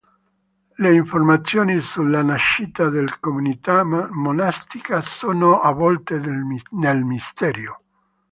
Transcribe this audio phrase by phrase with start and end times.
[0.77, 7.83] Le informazioni sulla nascita del comunità monastica sono avvolte nel mistero.